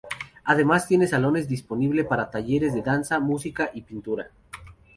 [0.45, 4.31] Además tiene salones disponible para talleres de danza, música y pintura.